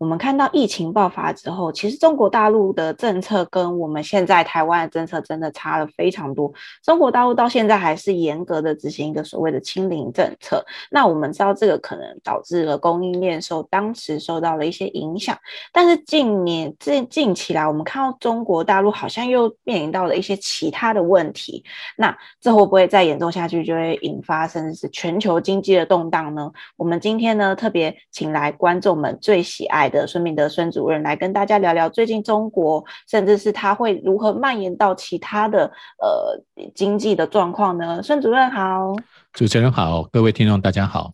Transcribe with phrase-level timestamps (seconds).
[0.00, 6.50] 我们看到疫情爆发之后，其实中国大陆的政策跟我们现在台湾的政策真的差了非常多。
[6.82, 10.64] 中国大陆到现在还是严格的执行一个所谓的清零政策。
[10.90, 15.36] 那我们知道这个可能导致了供应链受当时受到了一些影响。
[15.70, 21.62] 但是近年近近期来，我们看到中国大陆好像又面临到了一些其他的问题。
[21.98, 26.50] 那这会不会再严重下去，就会引发甚至是全球经济的动荡呢？
[26.78, 36.42] 我们今天呢特别请来观众们最喜爱的孙明德孙主任来跟大家聊聊最近中国，甚至是他会如何蔓延到其他的呃
[36.74, 38.02] 经济的状况呢？
[38.02, 38.94] 孙主任好，
[39.32, 41.12] 主持人好，各位听众大家好。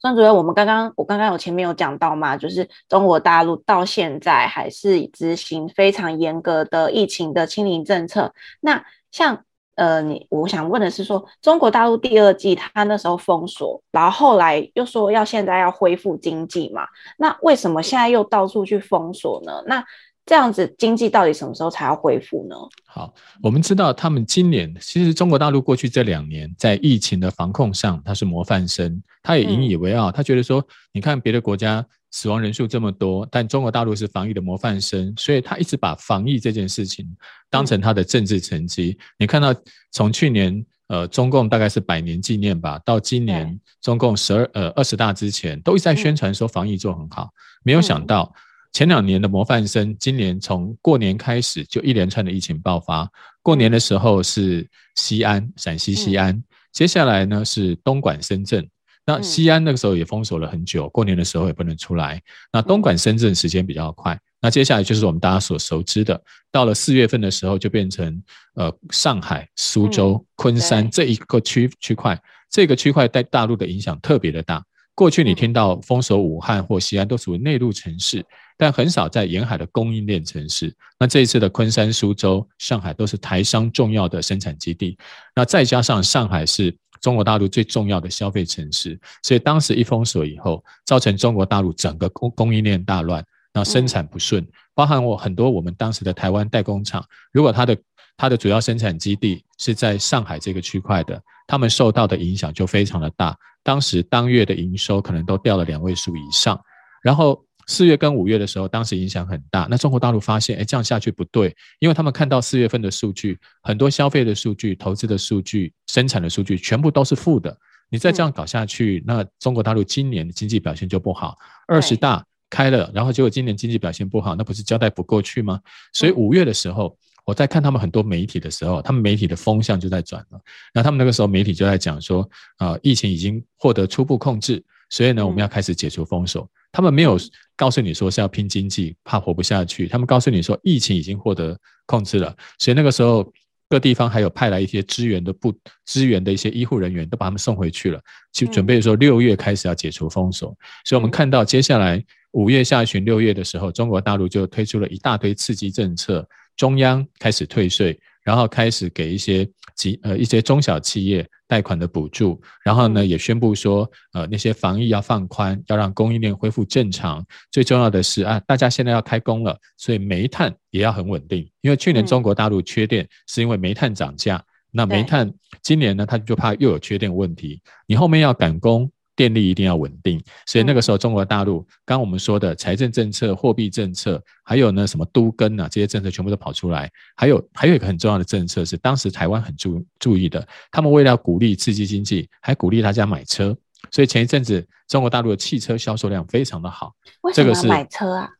[0.00, 8.32] 孙主任，我们刚刚我刚刚有前面有讲到嘛，就是中国大陆到现在还是执行非常严格的疫情的清零政策。
[8.60, 16.82] 那像呃，你我想问的是说，中国大陆第二季它那时候封锁，然后后来又说要现在要恢复经济嘛？
[17.16, 19.62] 那为什么现在又到处去封锁呢？
[19.66, 19.82] 那
[20.24, 22.54] 这样子经济到底什么时候才要恢复呢？
[22.86, 23.12] 好，
[23.42, 31.84] 我们知道他们今年其实中国大陆过去这两年在疫情的防控上，它是模范生，他也引以为傲，他觉得说，你看别的国家。
[32.12, 37.06] 死亡人数这么多，但中国大陆是防疫的模范生，所以他一直把防疫这件事情
[37.50, 38.96] 当成他的政治成绩。
[39.00, 39.54] 嗯、你看到
[39.90, 47.24] 从去年呃中共大概是百年纪念吧，到今年中共十二呃二十大之前，都一直在宣传说防疫做很好。
[47.24, 47.32] 嗯、
[47.64, 48.30] 没有想到
[48.72, 53.10] 前两年的模范生，今年从过年开始就一连串的疫情爆发。
[53.40, 58.68] 过年的时候是西安，陕西西安，嗯、接下来呢是东莞、深圳。
[59.12, 62.18] 那西安那个时候也封锁了很久，过年的时候也不能出来。
[62.50, 64.18] 那东莞、深圳时间比较快。
[64.40, 66.18] 那接下来就是我们大家所熟知的，
[66.50, 68.22] 到了四月份的时候就变成
[68.54, 72.18] 呃上海、苏州、昆山这一个区区块。
[72.50, 74.64] 这个区块在大陆的影响特别的大。
[74.94, 78.24] 过去你听到封锁武汉或西安都属于内陆城市，
[78.56, 80.74] 但很少在沿海的供应链城市。
[80.98, 84.96] 那这一次的昆山、苏州、上海都是台商重要的生产基地。
[85.34, 86.74] 那再加上上海是。
[87.02, 97.76] 中国大陆最重要的消费城市，所以当时一封锁以后，造成中国大陆整个供供应链大乱，那生产不顺，包含我很多我们当时的台湾代工厂，如果它的
[98.16, 106.58] 它的主要生产基地是在上海这个区块的，他们受到的影响就非常的大，当时当月的营收可能都掉了两位数以上，
[107.02, 107.44] 然后。
[107.66, 109.66] 四月跟五月的时候，当时影响很大。
[109.70, 117.56] 那中国大陆发现，哎，这样下去不对，因为他们看到四月份的数据，很多消费的数据、投资的数据、生产的数据，全部都是负的。
[117.88, 121.36] 你再这样搞下去，那中国大陆今年的经济表现就不好。
[121.66, 125.60] 二十大开了，然后结果今年经济表现不好，那不是交代不过去吗？
[125.92, 130.40] 所以五月的时候，我在看他们很多媒体的时候，他们媒体的风向就在转了。
[130.72, 136.46] 那他们那个时候媒体就在讲说，啊，疫情已经获得初步控制，所以呢，我们要开始解除封锁。
[136.70, 137.18] 他们没有
[137.56, 139.88] 告诉你说是要拼经济，怕活不下去。
[139.88, 143.32] 他们告诉你说疫情已经获得控制了，所以那个时候
[143.70, 145.54] 各地方还有派来一些支援的部
[145.86, 147.98] 支援的一些医护人员，都把他们送回去了，
[148.34, 150.54] 就准备说六月开始要解除封锁。
[150.84, 157.98] 所以我们看到接下来五月下旬、六月的时候，中国大陆就推出了一大堆刺激政策，中央开始退税。
[158.22, 167.24] 然后开始给一些企呃一些中小企业贷款的补助，然后呢也宣布说呃那些防疫要放宽，要让供应链恢复正常。
[167.50, 171.50] 最重要的是啊，大家现在要开工了，所以煤炭也要很稳定。
[171.62, 175.32] 因为去年中国大陆缺电是因为煤炭涨价，那煤炭
[175.62, 178.91] 今年呢他就怕又有缺电问题，你后面要赶工。
[179.14, 186.90] 电力一定要稳定，所以那个时候中国大陆，刚我们说的财政政策、货币政策，还有呢什么都跟啊这些政策全部都跑出来。
[187.14, 193.56] 还有还有一个很重要的政策是当时台湾很注注意的，他们为了要鼓励刺激经济，还鼓励大家买车。
[193.90, 196.94] 所以前一阵子中国大陆的汽车销售量非常的好。
[197.22, 198.30] 为什么要买车啊？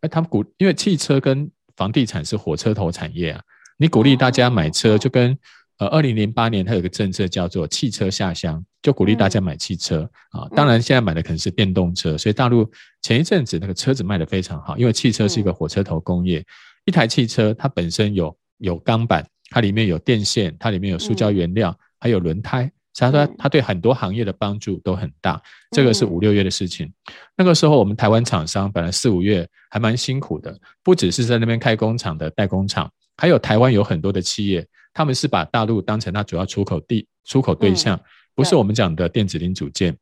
[0.00, 3.40] 哎，他们鼓，因为汽车跟房地产是火车头产业啊，
[3.76, 5.38] 你鼓励大家买车，就跟。
[5.78, 10.48] 呃，二零零八年，它有个政策叫做汽车下乡，就鼓励大家买汽车啊。
[10.54, 12.66] 当然，现在买的可能是电动车，所以大陆
[13.02, 16.42] 前一阵子那个车子卖得非常好，因为汽车是一个火车头工业。
[16.86, 25.38] 一台汽车它本身有有钢板，它里面有电线，它里面有塑胶原料，还有轮胎，所以它它对很多行业的帮助都很大。
[25.72, 26.90] 这个是五六月的事情。
[27.36, 34.66] 那个时候，我们台湾厂商本来四五月还蛮辛苦的，不只是在那边开工厂的代工厂，还有台湾有很多的企业。
[34.96, 38.00] 他们是把大陆当成它主要出口地、出口对象，
[38.34, 39.94] 不是我们讲的电子零组件。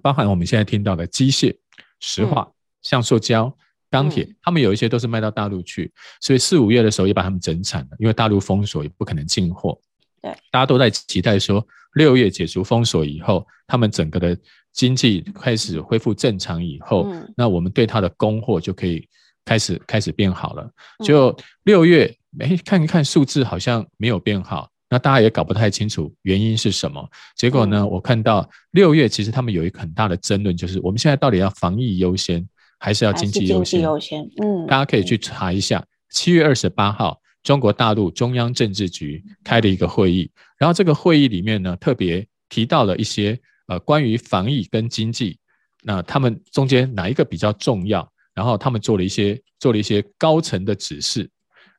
[0.00, 1.52] 包含我们现在听到的机械、
[1.98, 2.48] 石化、
[2.80, 3.52] 像塑胶、
[3.90, 9.76] 钢铁，他们有一些都是卖到大陆去，所以四五月的时候也把他们整惨了，因为大陆封锁也不可能进货。
[10.22, 14.38] 对，大家都在期待说六月解除封锁以后，他们整个的
[14.72, 19.08] 经济开始恢复正常以后，那我们对它的供货就可以
[19.44, 20.70] 开始开始变好了。
[21.04, 24.68] 就六月，哎，看一看数字好像没有变好。
[24.90, 27.84] 那大家也搞不太清楚原因是什么，结果呢？
[27.84, 32.46] 我看到六月其实他们有一个很大的争论，就是我们现在到底要防疫优先，
[32.78, 33.80] 还是要经济优先？
[33.80, 43.36] 优先，嗯，大家可以去查一下，七月二十八号，中国大陆中央政治局开了一个会议，然后这个会议里面呢，特别提到了一些
[43.66, 45.38] 呃关于防疫跟经济，
[45.82, 48.08] 那他们中间哪一个比较重要？
[48.32, 51.28] 然后他们做了一些做了一些高层的指示，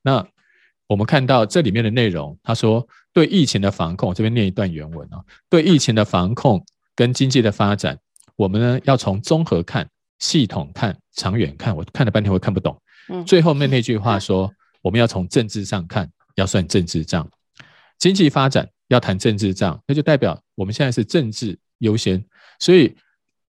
[0.02, 0.28] 那。
[0.88, 6.64] 我们看到这里面的内容，他说对疫情的防控，我这边念一段原文啊，对疫情的防控
[6.96, 7.98] 跟经济的发展，
[8.36, 9.90] 我们呢要从综合看、
[10.20, 11.76] 系统看、长远看。
[11.76, 12.80] 我看了半天，我看不懂。
[13.26, 14.52] 最后面那句话说，
[14.82, 17.28] 我们要从政治上看，要算政治账。
[17.98, 22.24] 经济发展要谈政治账，那就代表我们现在是政治优先。
[22.60, 22.96] 所以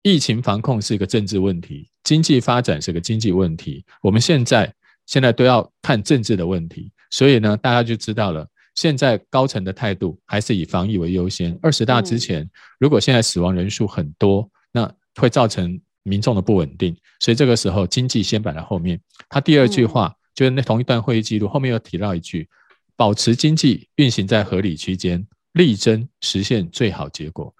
[0.02, 3.84] 疫情防控是一个政治问题，经济发展是个经济问题。
[4.00, 4.72] 我们现在
[5.06, 6.90] 现在都要看政治的问题。
[7.10, 11.58] 所以呢，大家就知道了，现在高层的态度还是以防疫为优先。
[11.62, 16.96] 二十大之前，如果现在死亡人数很多，那会造成民众的不稳定。
[17.20, 19.00] 所以这个时候，经济先摆在后面。
[19.28, 22.48] 他第二句话就是那同一段会议记录后面又提到一句：
[22.94, 27.52] 保持经济运行在合理区间，力争实现最好结果。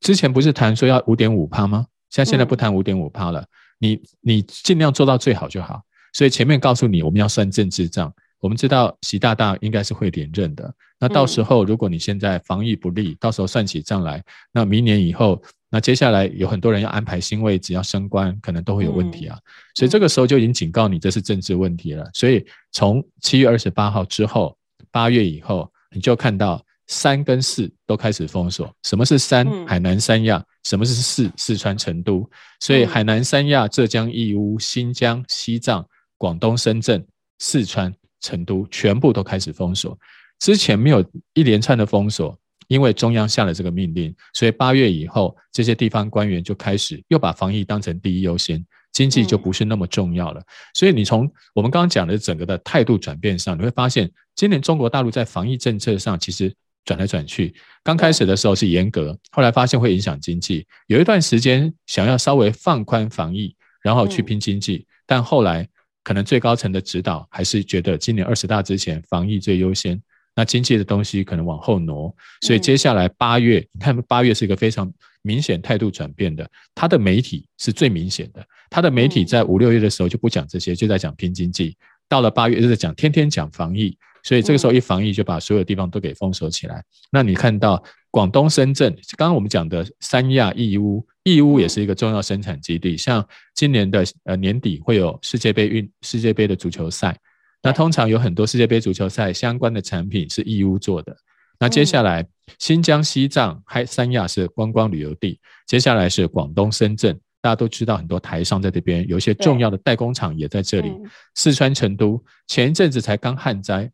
[0.00, 1.86] 之前不是谈说要五点五趴吗？
[2.10, 3.44] 现在现在不谈五点五趴了，
[3.78, 5.82] 你你尽量做到最好就好。
[6.12, 8.14] 所以前面告诉你，我们要算政治账。
[8.44, 10.70] 我们知道习大大应该是会连任的，
[11.00, 19.38] 那到时候如果你现在防疫不力，到时候算起账来，那明年以后，那接下来有很多人要安排新位置，要升官，可能都会有问题啊。
[19.74, 22.06] 所以这个时候就已经警告你，这是政治问题了。
[22.12, 24.54] 所以从七月二十八号之后，
[24.90, 28.70] 八月以后，你就看到三跟四都开始封锁。
[28.82, 29.46] 什么是三？
[29.66, 30.44] 海南三亚。
[30.64, 31.32] 什么是四？
[31.38, 32.28] 四川成都。
[32.60, 35.82] 所以海南三亚、浙江义乌、新疆、西藏、
[36.18, 37.02] 广东深圳、
[37.38, 37.90] 四川。
[38.24, 39.98] 成都全部都开始封锁，
[40.38, 41.04] 之前没有
[41.34, 42.34] 一连串的封锁，
[42.68, 50.42] 因为中央下了这个命令，所以八月以后，这些地方官员就开始又把防疫当成第一优先，经济就不是那么重要了。
[50.72, 56.50] 所以你从我们刚刚讲的整个的态度转变上，你会发现，今年中国大陆在防疫政策上其实
[56.86, 65.68] 转来转去，刚开始的时候是严格，后来发现会影响经济，有一段时间想要稍微放宽防疫，然后去拼经济，但后来。
[66.04, 70.00] 可能最高层的指导还是觉得今年二十大之前防疫最优先，
[70.36, 74.92] 那经济的东西可能往后挪，所以接下来八月，你看八月是一个非常
[75.22, 81.76] 明显态度转变的，他的媒体是最明显的，他的媒体在五六月的时候就不讲这些，就在讲拼经济，
[82.08, 87.82] 到了八月就在讲天天讲防疫，所以这个时候一防疫就把所有地方都给封锁起来，那你看到。
[88.14, 92.96] 广东深圳，刚刚我们讲的三亚义乌，义乌也是一个重要生产基地。
[92.96, 97.18] 像今年的呃年底会有世界杯运世界杯的足球赛，
[97.62, 101.16] 那通常有很多世界杯足球赛相关的产品是义乌做的。
[101.58, 102.26] 那接下来
[102.58, 110.92] 新疆、西藏还三亚是观光旅游地，接下来是广东深圳，大家都知道很多台商在这边，有一些重要的代工厂也在这里。
[111.34, 113.90] 四川成都前一阵子才刚旱灾。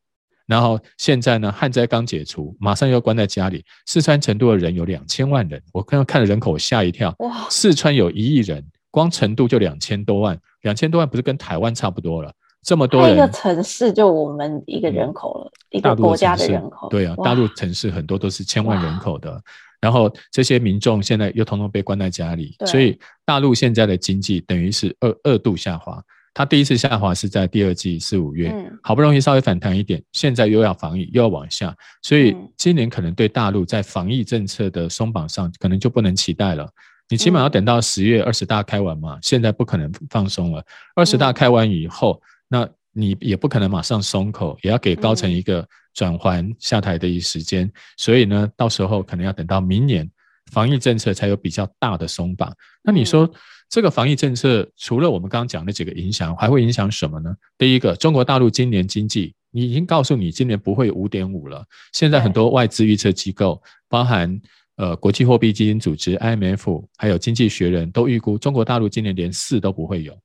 [0.51, 3.65] 然后现在呢，旱灾刚解除，马上又关在家里。
[3.87, 7.15] 四川成都的人有两千万人，我刚刚看了人口，吓一跳。
[7.21, 7.47] 哇！
[7.49, 12.33] 四川有一亿人，光成都就两千多万，两千多万不是跟台湾差不多了？
[12.65, 16.89] 这么多人，一个城市就我们一个人口了，嗯、一个国家的人口。
[16.89, 19.41] 对啊，大陆城市很多都是千万人口的，
[19.81, 26.03] 然后这些民众现在又统统被关在家里，所以大陆现在的经济等于是二二度下滑。
[26.33, 36.69] 它第一次下滑是在第二季四五月，好不容易稍微反弹一点，现在又要防疫，又要往下，所以今年可能对大陆在防疫政策的松绑上，可能就不能期待了。
[37.09, 40.65] 你起码要等到十月二十大开完嘛，现在不可能放松了。
[40.95, 50.09] 二十大开完以后，那你也不可能马上松口，也要给高层一个转换下台的一时间，所以呢，到时候可能要等到明年，
[50.53, 52.55] 防疫政策才有比较大的松绑。
[52.85, 53.29] 那你说？
[53.71, 57.33] 这个防疫政策除了我们刚刚讲的几个影响，还会影响什么呢？
[57.57, 61.65] 第一个，中国大陆今年经济，你已经告诉你今年不会五点五了。
[61.93, 64.41] 现在很多外资预测机构，包含
[64.77, 70.19] 呃国际货币基金组织 IMF，还有经济学人都预估中国大陆今年连四都不会有。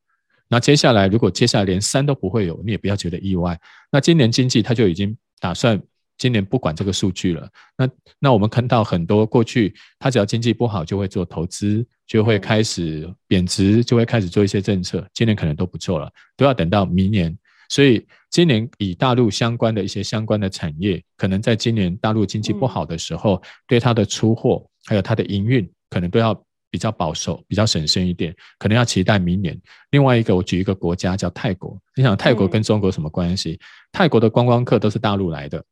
[0.48, 3.60] 那接下来如果接下来连三都不会有，你也不要觉得意外。
[3.92, 5.80] 那今年经济他就已经打算
[6.18, 7.50] 今年不管这个数据了。
[7.78, 11.86] 那那我们看到很多过去他只要经济不好就会做投资。
[12.08, 15.04] 就会开始贬值，就会开始做一些政策。
[15.12, 16.08] 今年可能都不做了，
[16.38, 17.36] 都要等到明年。
[17.68, 29.60] 所以今年以大陆相关的一些相关的产业，可能在今年大陆经济不好的时候，对它的出货还有它的营运，可能都要比较保守、比较审慎一点，可能要期待明年。
[29.90, 33.60] 另外一个，我举一个国家叫泰国，你想泰国跟中国什么关系？
[33.92, 35.66] 泰国的观光客都是大陆来的。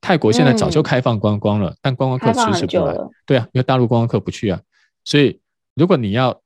[0.00, 2.96] 泰国现在早就开放观光了，但观光客迟迟不来。
[3.26, 4.60] 对啊，因为大陆观光客不去啊，
[5.04, 5.40] 所以
[5.74, 6.40] 如果你要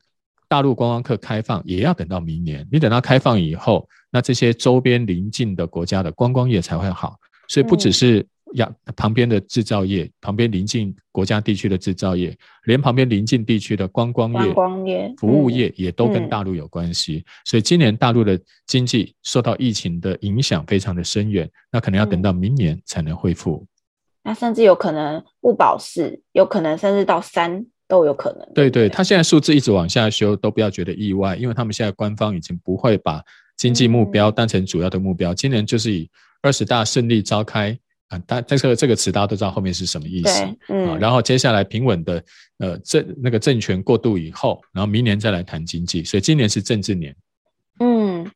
[0.48, 2.66] 大陆观光客开放，也要等到明年。
[2.70, 7.16] 你等到开放以后，那这些周边邻近的国家的观光业才会好。
[7.48, 17.24] 所以不只是呀，旁边的制造业，旁边邻近国家地区的制造业，连旁边邻近地区的观光业、观光业、服务业也都跟大陆有关系。
[17.44, 23.66] 所以今年大陆的经济受到疫情的影响非常的深远，那可能要等到明年才能恢复。
[24.24, 28.48] 那甚至有可能不保四，有可能甚至到三都有可能。
[28.54, 33.20] 对对，他现在数字一直往下修，都不要觉得意外，因为他们现在官方已经不会把
[33.56, 35.34] 经济目标当成主要的目标。
[35.34, 36.08] 今年就是以
[36.40, 37.76] 二十大顺利召开
[38.12, 40.44] 啊，但这个这个词大家都知道后面是什么意思。
[40.68, 42.22] 嗯，然后接下来平稳的
[42.58, 47.14] 呃政那个政权过渡以后，然后明年再来谈经济，所以今年是政治年。
[47.80, 48.30] 嗯。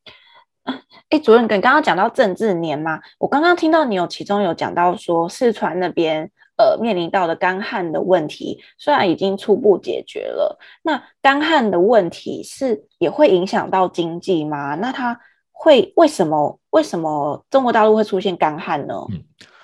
[1.11, 14.75] 哎，主任，你刚刚讲到政治年嘛，我刚刚听到你有其中有讲到说，四川那边呃面临到的干旱的问题，虽然已经初步解决了，那干旱的问题是也会影响到经济吗？
[14.75, 15.17] 那它
[15.53, 18.95] 会为什么为什么中国大陆会出现干旱呢？
[19.13, 19.56] 嗯，呃，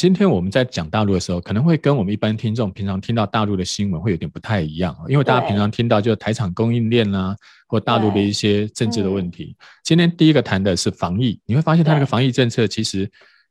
[0.00, 7.36] 今天我们在讲大陆的时候，可能会跟我们一般听众平常听到大陆的新闻会有点不太一样，因为大家平常听到就是台厂供应链啦、啊。
[7.68, 9.54] 或大陆的一些政治的问题。
[9.84, 13.06] 今天第一个谈的是防疫，你会发现它那个防疫政策其实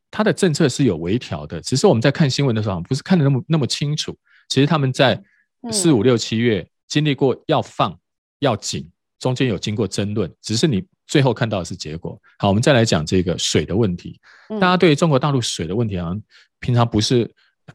[0.10, 4.18] 它的政策是有微调的，只是我们在看新闻的时候不是看的那么那么清楚。
[4.48, 5.22] 其实他们在
[5.72, 7.96] 四五六七月经历过要放
[8.40, 8.90] 要紧，
[9.20, 12.18] 中间有经过争论，只是你最后看到的是结果。
[12.38, 14.18] 好，我们再来讲这个水的问题。
[14.62, 16.22] 大家对中国大陆水的问题好像
[16.62, 17.30] 平常不是。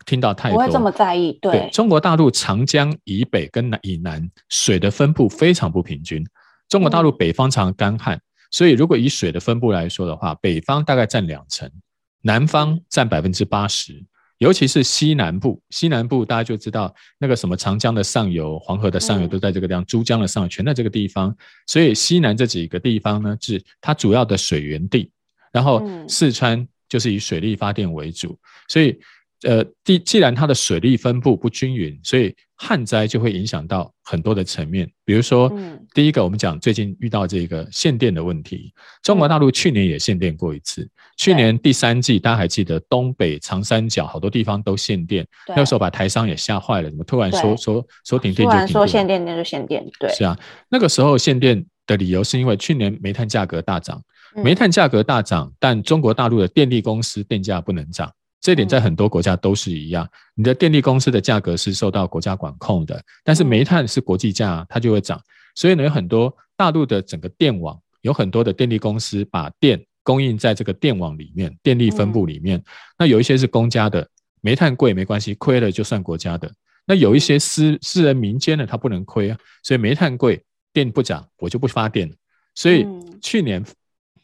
[0.05, 1.38] 听到太多，不会这么在意。
[1.41, 6.26] 对，对中国大陆长江以北跟南以南水的分布非常不平均。
[6.69, 11.71] 中国大陆北方常干旱，嗯，所以如果以水的分布来说的话，北方大概占两成，
[12.23, 14.05] 南方占百分之八十。
[14.38, 21.37] 尤其是西南部，西南部大家就知道那个什么长江的上游、黄河的上游都在这个地方，珠江的上游全在这个地方。
[21.67, 25.11] 所以西南这几个地方呢，是它主要的水源地。
[25.53, 28.38] 然后四川就是以水力发电为主，
[28.69, 28.99] 所以。
[29.43, 34.91] 呃，既既然它的水力分布不均匀，所以旱灾就会影响到很多的层面。
[35.05, 35.53] 比如说，
[35.93, 38.73] 第一个我们讲最近遇到这个限电的问题，
[39.03, 40.88] 中国大陆去年也限电过一次。
[41.17, 48.50] 去年第三季大家还记得东北长三角好多地方都限电，那时候把台商也吓坏了，怎么突然说说说停电就停电？
[48.50, 50.38] 突然说限电那就限电，对，是啊，
[50.71, 54.03] 那个时候限电的理由是因为去年煤炭价格大涨，
[54.43, 58.11] 煤炭价格大涨，但中国大陆的电力公司电价不能涨。
[58.45, 65.19] 这点在很多国家都是一样，你的电力公司的价格是受到国家管控的，但是煤炭是国际价，它就会涨。
[65.55, 72.63] 所以呢，有很多大陆的整个电网，有很多的电力公司把电供应在这个电网里面，电力分布里面。
[72.99, 74.07] 那有一些是公家的，
[74.43, 76.53] 煤炭贵没关系，亏了就算国家的。
[76.85, 82.13] 那有一些私私人民间的，它不能亏啊，所以煤炭贵，电不涨，我就不发电。
[82.55, 82.87] 所以
[83.23, 83.65] 去年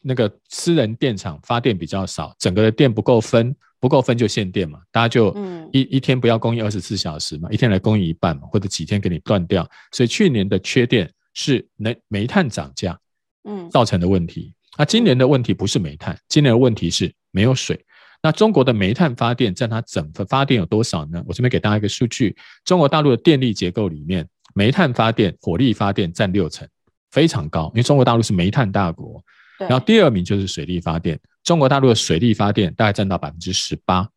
[0.03, 3.57] 那个私人电厂发电比较少，整个的电不够分。
[3.81, 5.35] 不够分就限电嘛，大家就
[5.73, 9.67] 一一天不要供应二十四小时嘛，一天来供应一半嘛，或者几天给你断掉。
[9.91, 12.99] 所以去年的缺电是煤煤炭涨价，
[13.45, 14.55] 嗯，造成的问题。
[14.77, 17.83] 那今年的问题不是煤炭，今年的问题是没有水。
[18.23, 21.23] 那中国的煤炭发电占它整个发电有多少呢？
[21.27, 26.69] 我这边给大家一个数据：中国大陆的电力结构里面，煤炭发电、火力发电占六成，
[27.11, 29.23] 非常高，因为中国大陆是煤炭大国。
[29.69, 34.09] 然后第二名就是水力发电，中国大陆的水力发电大概占到百分之十八，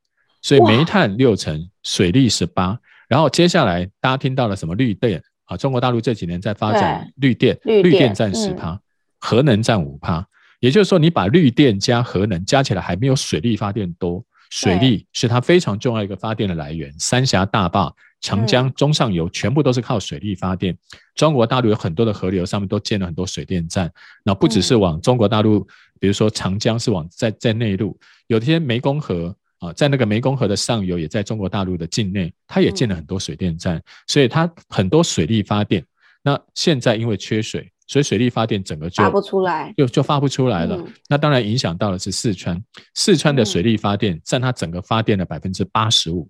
[0.42, 2.78] 所以煤炭六成，水力十八。
[3.10, 5.58] 然后接下来大家听到了什么绿电啊？
[5.58, 8.80] 中国大陆这几年在发展绿电，绿电占十趴，
[9.20, 10.26] 核能占五趴。
[10.60, 14.24] 也就是说，你把绿电加核能加起来，还没有水力发电多。
[14.50, 17.94] 水力是它非常重要一个发电的来源，三峡大坝。
[18.24, 20.76] 长江中上游全部都是靠水力发电，
[21.14, 23.92] 中国大陆有很多的河流上面都建了很多水电站，
[24.24, 25.60] 那不只是往中国大陆，
[26.00, 35.86] 比如说长江是往在在内陆，有些湄公河啊，在那个湄公河的上游也在中国大陆的境内，它也建了很多水电站，所以它很多水力发电。
[36.24, 40.82] 那现在因为缺水，所以水力发电整个就发不出来，就就发不出来了。
[41.10, 42.64] 那当然影响到的是四川，
[42.96, 46.30] 四川的水力发电占它整个发电的百分之八十五。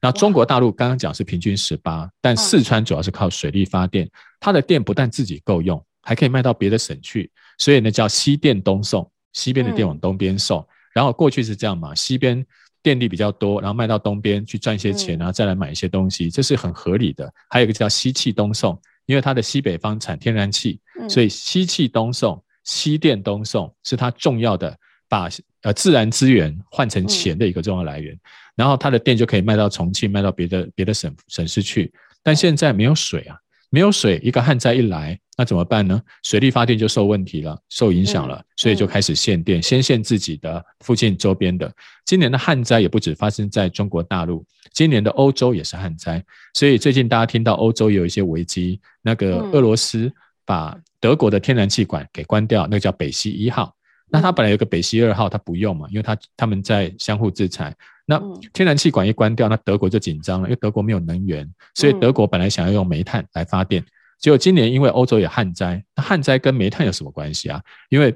[0.00, 4.08] 然后中国大陆刚刚讲是平均十八，但四川主要是靠水力发电，
[4.40, 10.66] 它的电不但自己够用，还可以卖到别的省去，所以呢叫西电东送，西边的电往东边送。
[10.94, 12.44] 然后过去是这样嘛，西边
[12.82, 17.30] 电力比较多，然后卖到东边去赚一些钱，然后再来买一些东西，这是很合理的。
[17.50, 24.76] 还有一个叫西气东送，因为它的西北方产天然气，所以西气东送、西电东送是它重要的
[25.08, 25.28] 把
[25.62, 28.18] 呃自然资源换成钱的一个重要来源。
[28.60, 31.90] 然后他的电就可以卖到重庆，卖到别的别的省省市去。
[32.22, 33.34] 但现在没有水啊，
[33.70, 35.98] 没有水，一个旱灾一来，那怎么办呢？
[36.24, 41.72] 水力发电就受问题了，受影响了，嗯、所以就开始限电，嗯、先限自己的附近周边的。
[42.04, 46.22] 今年的旱灾也不止发生在中国大陆，今年的欧洲也是旱灾。
[46.52, 50.12] 所以最近大家听到欧洲有一些危机，那个俄罗斯
[50.44, 53.74] 把德国的天然气管给关掉，那个叫北溪一号。
[54.12, 57.74] 那它本来有个北溪二号，它不用嘛，因为它他们在相互制裁。
[58.10, 58.20] 那
[58.52, 63.84] 天然气管一关掉，那德国就紧张了，因为德国没有能源，所以德国本来想要用煤炭来发电。
[64.18, 67.62] 结果今年因为欧洲有旱灾，那旱灾跟煤炭有什么关系啊？
[67.88, 68.12] 因为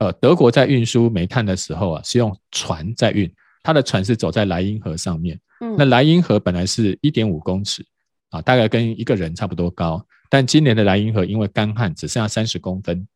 [0.00, 5.40] 呃，德国在运输煤炭的时候啊，是用船在运，它的船是走在莱茵河上面。
[5.60, 7.82] 嗯那莱茵河本来是一点五公尺
[8.28, 13.08] 啊，大概跟一个人差不多高，但今年的莱茵河因为干旱，只剩下三十公分，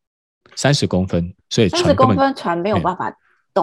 [0.55, 3.15] 三十公分，所以三十公分船没有办法。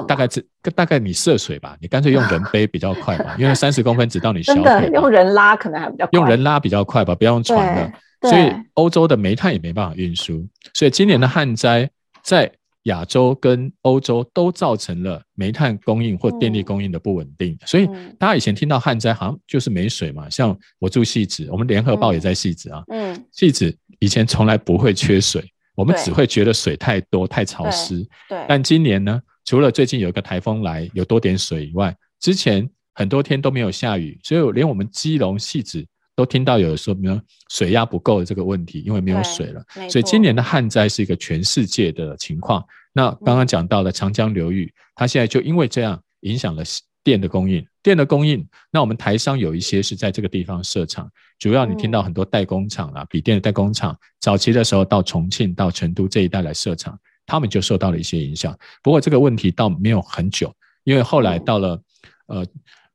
[0.07, 0.43] 大概这
[0.75, 4.63] 大概你涉水吧，你干脆用人背比较快吧，因为三十公分只到你小腿。
[4.63, 6.11] 真的用人拉可能还比较快。
[6.13, 7.93] 用人拉比较快吧，不要用船了。
[8.23, 11.89] 所以欧洲的煤炭也没办法运输，所以今年的旱灾
[12.23, 12.53] 在
[12.85, 17.57] 亚洲跟欧洲都造成了煤炭供应或电力供应的不稳定。
[17.65, 22.83] 所以大家以前听到旱灾好像就是没水嘛，像我住汐止，我们联合报也在汐止啊。
[22.93, 25.43] 嗯，汐止以前从来不会缺水，
[25.75, 28.07] 我们只会觉得水太多太潮湿。
[28.29, 29.21] 对，但今年呢？
[29.50, 39.60] 除了最近有一个台风来，有多点水以外，之前很多天都没有下雨，所以连我们基隆、戏子都听到有说明水压不够的这个问题，因为没有水了。
[39.89, 42.65] 所以今年的旱灾是一个全世界的情况。
[42.93, 46.63] 那刚刚讲到了长江流域，它现在就因为这样影响了
[47.02, 47.67] 电的供应。
[47.82, 51.10] 电的供应，那我们台商有一些是在这个地方设厂，
[51.41, 56.97] 主要你听到很多代工厂啦，笔电的代工厂，早期的时候到重庆、到成都这一带来设厂。
[57.30, 61.80] 他们就受到了一些影响，不过这个问题倒没有很久，因为后来到了
[62.26, 62.45] 呃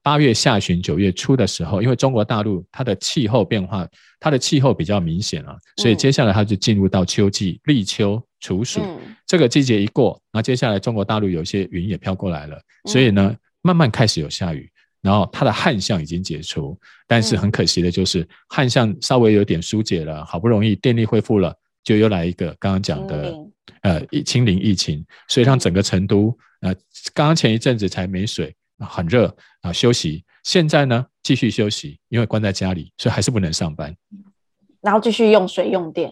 [0.04, 3.88] 八月下旬、九月初的时候，因为中国大陆它的气候变化，
[4.20, 8.82] 它的气候比较明显了，所以接下来它就进入到秋季立秋处暑。
[9.26, 12.60] 这个季节一过，那接下来中国大陆有一些云也飘过来了，
[12.92, 14.70] 所以呢慢慢开始有下雨，
[15.02, 23.34] 然后它的旱象已经解除，但是很可惜的就是旱象稍微有点疏解了，好不容易电力恢复了，就又来一个刚刚讲的。
[23.86, 26.74] 呃，疫清零疫情，所以让整个成都，呃，
[27.14, 30.26] 刚刚前一阵子才没水，很热啊，休息。
[30.44, 33.96] 现在呢，继续休息，因为关在家里，所以还是不能上班。
[34.82, 36.12] 然后继续用水用电。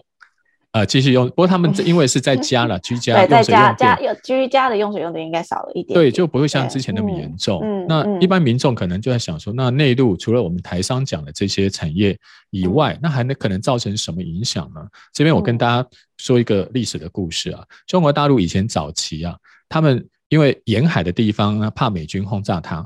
[0.74, 7.60] 呃，继续用，不过他们因为是在家了， 居家对，在家家有居家的用水用电应该少了一点，点，对，就不会像之前那么严重。
[7.62, 12.18] 嗯，那一般民众可能就在想说，那内陆除了我们台商讲的这些产业
[12.50, 14.84] 以外，嗯、那还能可能造成什么影响呢？
[15.12, 19.36] 这边我跟大家说一个历史的故事啊，中国大陆以前早期啊，
[19.68, 22.84] 他们因为沿海的地方呢，怕美军轰炸它，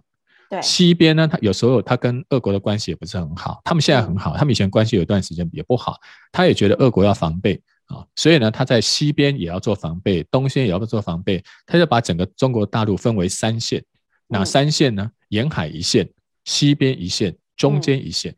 [0.50, 5.96] 对，西边呢，他有时候他跟俄国的关系也不是很好，他们现在很好，他们以前关系有一段时间也不好，
[6.30, 7.58] 他也觉得俄国要防备。
[7.88, 13.84] 啊，所以呢，他在西边也要做防备，东边也要做防备，他就把整个中国大陆分为三线，
[14.28, 15.10] 哪三线呢？
[15.30, 16.08] 沿海一线，
[16.44, 18.34] 西边一线，中间一线。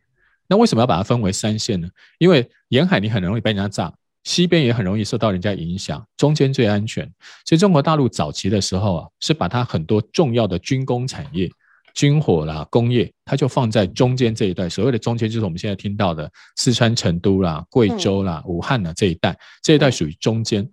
[0.47, 1.87] 那为什么要把它分为三线呢？
[2.17, 7.03] 因为沿海你很容易被人家炸，西边也很容易受到人家影响，中间最安全。
[7.45, 11.49] 所以中国大陆早期的时候啊，是把它很多重要的军工产业。
[11.93, 14.69] 军火啦，工业，它就放在中间这一带。
[14.69, 20.67] 所谓的中间，就是我们现在听到的四川成都啦、贵州啦、武汉啦这一带，这一带属于中间。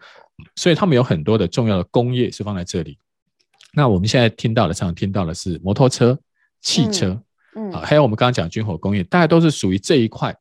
[0.57, 2.97] 所以他们有很多的重要的工业是放在这里。
[3.75, 6.19] 那我们现在听到的，常常听到的是摩托车、
[6.61, 7.21] 汽车，
[7.57, 10.35] 嗯，还有我们刚刚讲军火工业，大概都是属于这一块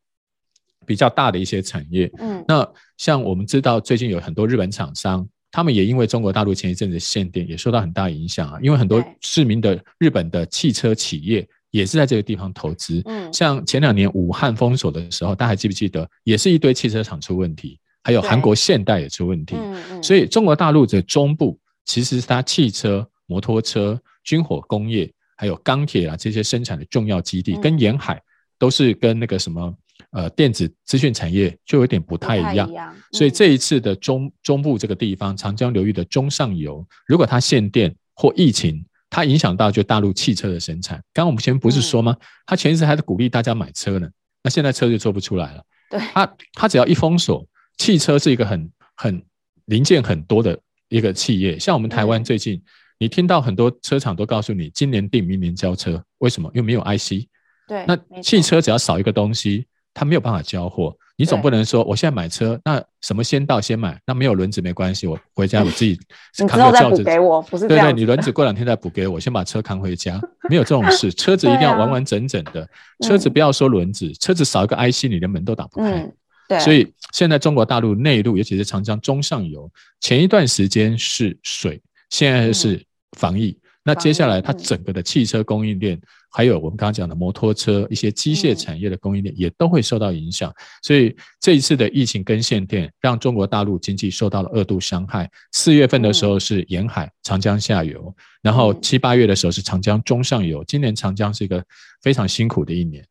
[0.86, 2.12] 比较大的一些产业。
[2.20, 5.28] 嗯，那像我们知道，最近有很多日本厂商。
[5.58, 8.60] 他们也因为中国大陆前一阵子限电，也受到很大影响啊。
[8.62, 13.02] 因为很多市民的日本的汽车企业也是在这个地方投资。
[13.06, 16.08] 嗯，像前两年武汉封锁的时候，大家还记不记得？
[16.24, 19.56] 也是一堆汽车厂出问题，还有韩国现代也出问题。
[20.04, 28.22] 所以中国大陆的中部其实是它汽车、摩托车、军火工业，还有钢铁啊这些生产的重要基地，跟沿海
[28.60, 29.76] 都是跟那个什么。
[30.12, 40.98] 呃，电子资讯产业就有点不太一样，一样嗯、所以这一次的中中部这个地方，长江流域的中上游，如果它限电或疫情，它影响到就大陆汽车的生产。
[41.14, 42.16] 刚刚我们前面不是说吗？
[42.46, 44.10] 它前一阵还在鼓励大家买车呢，
[44.42, 45.64] 那现在车就做不出来了。
[45.90, 47.46] 对，它它只要一封锁，
[47.78, 49.22] 汽车是一个很很
[49.66, 50.58] 零件很多的
[50.90, 51.60] 一个企业。
[51.60, 52.62] 像我们台湾最近，
[52.98, 56.50] 你听到很多车厂都告诉你，今年定，明年交车，为什么？
[56.56, 57.28] 因为没有 IC。
[57.68, 59.66] 对，那汽车只要少一个东西，
[59.98, 60.96] 它没有办法交货。
[61.16, 66.00] 你总不能说我现在买车，那什么先到先买，那没有轮子没关系，我回家我自己
[66.48, 72.70] 扛个轿子给我，不是对对，你轮子过两天再补给我，先把车扛回家， 没有这种事，车子一定要完完整整的，
[73.04, 76.08] 车子不要说轮子，车子少一个 IC，你连门都打不开。
[76.48, 79.68] 对，所以现在中国大陆内陆，尤其是长江中上游，
[80.00, 81.82] 前一段时间是水，
[82.12, 82.80] 现在是
[83.18, 83.58] 防疫。
[83.84, 86.00] 那接下来，它整个的汽车供应链，
[86.38, 90.54] 还有我们刚刚讲的摩托车、一些机械产业的供应链，也都会受到影响。
[90.84, 95.28] 所以这一次的疫情跟限电，让中国大陆经济受到了二度伤害。
[95.52, 100.64] 四月份的时候是沿海长江下游，然后七八月的时候是长江中上游。
[100.66, 101.66] 今年长江是一个
[102.04, 103.04] 非常辛苦的一年。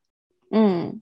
[0.53, 1.01] 嗯。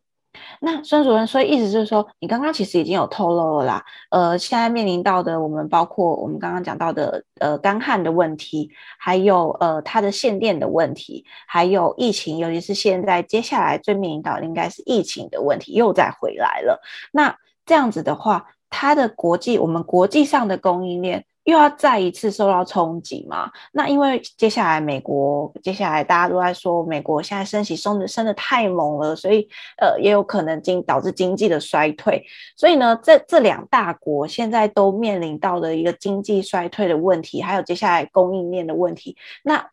[0.65, 3.85] 那孙主任，所以意思就是说，你刚刚其实已经有透露了啦。
[4.11, 16.81] 呃，现在面临到的，我们包括我们刚刚讲到的，呃，干旱的问题，还有呃，它的限电的问题，还有疫情，尤其是现在接下来最面临到的应该是疫情的问题又再回来了。
[17.13, 21.27] 那这样子的话，它的国际，我们国际上的供应链。
[21.45, 23.51] 又要再一次受到冲击嘛？
[23.73, 29.47] 那因为接下来美国，接下来大家都在说美国现在升息升的升的太猛了，所以
[29.79, 32.25] 呃也有可能经导致经济的衰退。
[32.57, 39.17] 所以呢，这这两大国现在都面临到的一个经济衰退的问题，还有接下来供应链的问题。
[39.43, 39.65] 那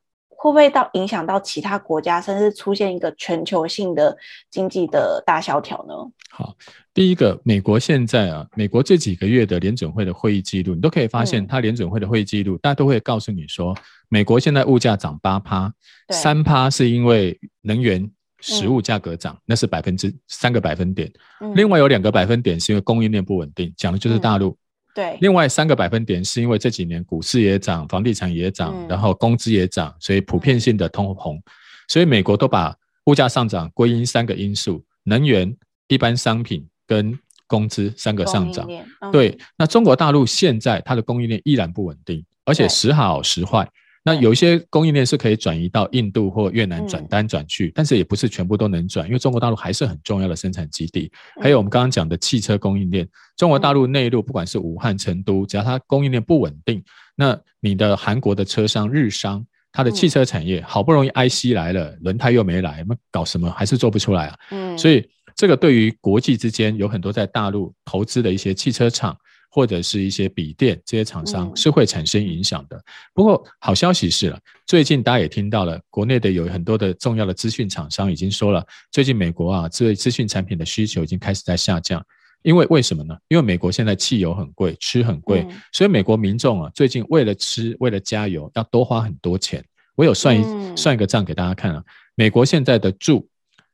[0.41, 4.17] 会不会到影响到其他国家，甚至出现一个全球性的
[4.49, 5.93] 经济的大萧条呢？
[6.31, 6.55] 好，
[6.95, 13.77] 第一个，美国现在啊，美国这几个月的联准会的会议记录，你都可以发现，它联准会的会议记录，大家都会告诉你说，
[14.09, 15.71] 美国现在物价涨八趴，
[16.09, 21.07] 三趴是因为能源、食物价格涨，那是百分之三个百分点，
[21.53, 24.57] 另外有两个百分点是因为供应链不稳定，讲的就是大陆。
[24.93, 31.39] 对，另外三个百分点是因为这几年股市也涨，房地产也涨，然后工资也涨，所以普遍性的通膨，
[31.87, 32.75] 所以美国都把
[33.05, 35.55] 物价上涨归因三个因素：能源、
[35.87, 38.67] 一般商品跟工资三个上涨。
[39.11, 43.69] 对，那中国大陆现在它的供应链依然不稳定，而且时好时坏。
[44.03, 51.11] 那有一些供应链是可以转移到印度或越南转单转去，但是也不是全部都能转，因为中国大陆还是很重要的生产基地。
[51.39, 56.83] 还有我们刚刚讲的汽车供应链，中国大陆内陆不管是武汉、成都，只要它供应链不稳定，
[57.15, 64.39] 那你的韩国的车商、日商，它的汽车产业好不容易 IC 来了，轮胎又没来，那搞什么还是做不出来啊？
[64.49, 69.15] 嗯，所以这个对于国际之间有很多在大陆投资的一些汽车厂。
[69.51, 72.77] 或者是一些笔电这些厂商是会产生影响的。
[72.77, 72.83] 嗯、
[73.13, 82.03] 不过好消息是了，最近大家也听到了，国内的有很多的重要的资讯厂商已经说了，最近美国啊，这资讯产品的需求已经开始在下降。
[82.43, 83.15] 因为为什么呢？
[83.27, 89.63] 因为美国现在汽油很贵，吃很贵，嗯、所以美国民众啊，最近为了吃，为了加油，要多花很多钱。
[89.93, 91.83] 我有算一、嗯、算一个账给大家看啊，
[92.15, 93.29] 美国现在的住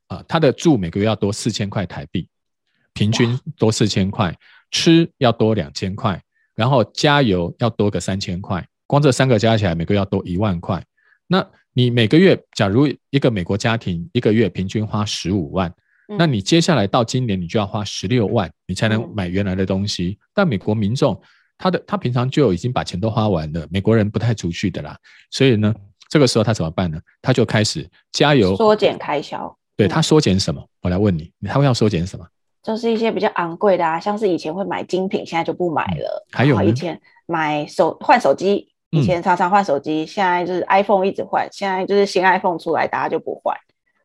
[0.07, 2.27] 啊，他的住每个月要多四千块台币，
[2.91, 4.37] 平均多四千块。
[4.71, 6.21] 吃要多两千块，
[6.55, 10.83] 然后加油要多个三千块，光这三个加起来每个月要多一万块。
[11.27, 15.73] 那你每个月，假如一个美国家庭一个月平均花十五万，
[16.17, 20.17] 那你接下来到今年你就要花十六万，你才能买原来的东西。
[20.33, 21.19] 但美国民众
[21.57, 24.97] 他的他平常就已经把钱都花完了，美国人不太储蓄的啦，
[25.31, 25.73] 所以呢，
[26.09, 26.99] 这个时候他怎么办呢？
[27.21, 29.55] 他就开始加油，缩减开销。
[29.75, 30.67] 对，他缩减什么？
[30.81, 32.25] 我来问你，他会要缩减什么？
[32.67, 36.27] 就是一些比较昂贵的啊，像是以前会买精品，现在就不买了。
[36.33, 43.55] 还有以前买手换手机，以前常常换手机，现在就是 iPhone 一直换，现在就是新 iPhone 出来，大家就不换。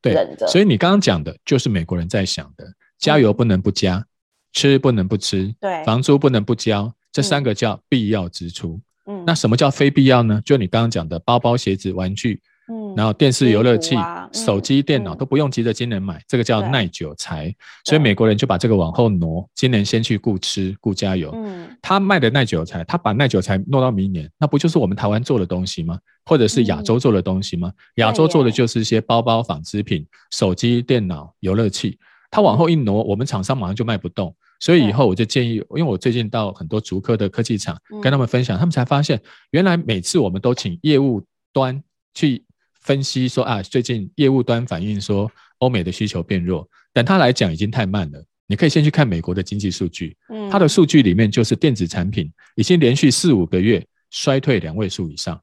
[0.01, 0.15] 对，
[0.47, 2.65] 所以你刚刚讲的就是美国人在想的：
[3.01, 4.07] 加油不能不加，
[4.53, 8.81] 吃不能不吃，对，房租不能不交，这三个叫必要支出。
[9.07, 10.41] 嗯，那什么叫非必要呢？
[10.45, 12.41] 就你刚刚讲的包包、鞋子、玩具。
[12.73, 13.97] 嗯，然后电视、游乐器、
[14.33, 17.55] 手机、电脑都不用急着今年买，嗯、这个叫耐久财。
[17.85, 21.31] 所以美国人就把这个往后挪，今年先去顾吃、顾加油。
[21.35, 25.99] 嗯，他卖的耐久财，他把耐久财挪到明年，那不就是我们台湾做的东西吗？
[26.25, 27.69] 或者是亚洲做的东西吗？
[27.69, 31.99] 嗯、亚洲做的就是一些包包、纺织品、手机、电脑、游乐器。
[32.31, 34.35] 他往后一挪，我们厂商马上就卖不动。
[34.61, 41.83] 所以以后我就建议，因为我最近到很多竹科的科技厂跟他们分享，他们才发现，原来每次我们都请业务端
[42.15, 42.45] 去。
[42.83, 48.25] 分析说啊，最近业务端反映说欧美的需求变弱，但他来讲已经太慢了。
[48.47, 55.41] 你可以先去看美国的经济数据，嗯，它的数据里面就是电子产品已经连续四五个月衰退两位数以上，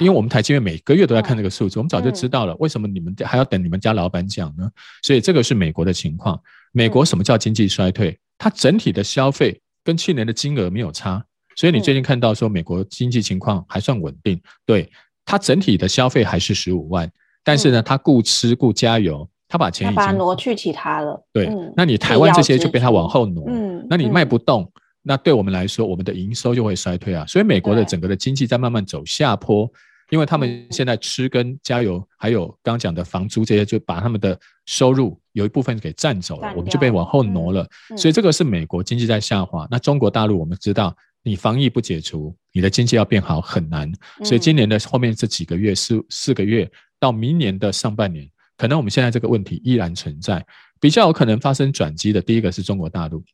[0.00, 2.56] 因为我们台积电每个月都在看这个数字，我们早就知道了。
[2.56, 4.68] 为什么你们还要等你们家老板讲呢？
[5.02, 6.40] 所以这个是美国的情况。
[6.72, 8.18] 美国什么叫经济衰退？
[8.36, 11.24] 它整体的消费跟去年的金额没有差，
[11.54, 14.40] 所以你最近看到说美国经济情况还算稳定。
[14.66, 14.90] 对，
[15.24, 17.10] 它整体的消费还是十五万，
[17.42, 21.24] 但是呢，他顾吃顾加油，他把钱已经挪去其他了。
[21.32, 23.44] 对，那你台湾这些就被他往后挪。
[23.48, 24.70] 嗯，那你卖不动。
[25.06, 27.26] 那对我们来说，我们的营收就会衰退啊。
[27.26, 29.70] 所以美国的整个的经济在慢慢走下坡，
[30.10, 37.66] 因为他们现在吃跟加油，还有刚刚讲的房租这些，就把他们的收入有一部分给占走了，我们就被往后挪了。
[37.98, 39.68] 所以这个是美国经济在下滑。
[39.70, 43.90] 那中国大陆我们知道，你防疫不解除，你的经济要变好很难。
[44.22, 50.46] 所以今年的后面这几个月四四个月到明年的上半年，可能我们现在这个问题依然存在。
[50.78, 53.24] 比较有可能发生转机的，第一个是中国大陆。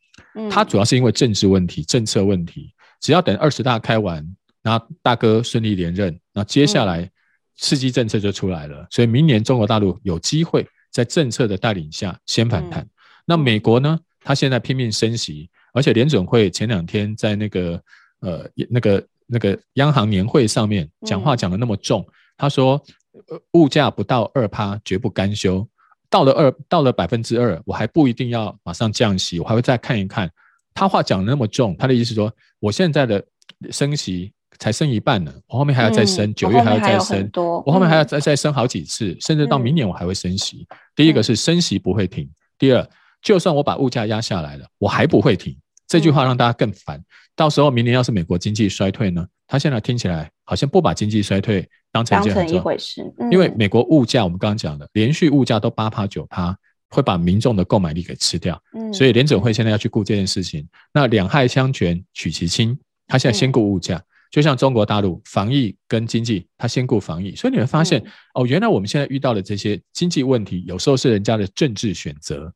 [0.49, 2.73] 它主要是因为政治问题、政策问题。
[3.01, 4.25] 只要等二十大开完，
[4.63, 7.11] 然后大哥顺利连任，那接下来
[7.57, 8.87] 刺激政策就出来了。
[8.91, 12.87] 所以明年中国大陆有机会在政策的带领下先反弹。
[13.27, 13.99] 那美国呢？
[14.23, 17.83] 它现在拼命升息，而且联准会前两天在那个
[18.21, 22.07] 呃那个那个央行年会上面讲话讲的那么重，
[22.37, 22.83] 他说
[23.53, 25.67] 物价不到二趴绝不甘休。
[26.09, 30.29] 到了二，到了百分之二，我还不一定要马上降息，我还会再看一看。
[30.75, 33.25] 他话讲的那么重，他的意思是说，我现在的
[33.71, 37.31] 升息才升一半呢，我后面还要再升，九、嗯、月还要再升，
[37.65, 40.67] 我后面还要再再升好几次，嗯、甚至到明年我还会升息。
[40.69, 42.29] 嗯、第一个是升息不会停，
[42.59, 42.85] 第二，
[43.23, 45.57] 就算我把物价压下来了，我还不会停。
[45.87, 46.99] 这句话让大家更烦。
[46.99, 47.05] 嗯、
[47.35, 49.27] 到时候明年要是美国经济衰退呢？
[49.47, 53.03] 他现在听起来好像不把经济衰退当成一件很重要的回事。
[53.19, 56.57] 嗯、因为美国物价我们刚刚讲的，连续物价都八趴九趴，
[56.91, 58.63] 会把民众的购买力给吃掉。
[58.75, 60.65] 嗯、所以联准会现在要去顾这件事情。
[60.95, 62.79] 那两害相权取其轻，
[63.09, 67.35] 他现在先顾物价，嗯、就像中国大陆防疫跟经济，他先顾防疫。
[67.35, 72.53] 所以你会发现，嗯、哦，原来我们现在遇到的这些经济问题，有时候是人家的政治选择。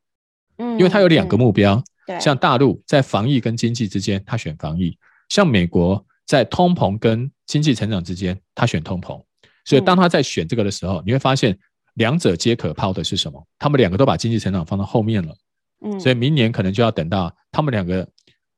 [0.59, 1.75] 嗯，因为它有两个目标。
[1.77, 4.91] 嗯对像大陆在防疫跟经济之间，它选防疫；
[5.31, 9.19] 像美国在通膨跟经济成长之间，它选通膨。
[9.65, 11.59] 所以当他在选这个的时候，嗯、你会发现
[11.95, 13.43] 两者皆可抛的是什么？
[13.59, 15.35] 他们两个都把经济成长放到后面了。
[15.83, 18.07] 嗯，所以明年可能就要等到他们两个，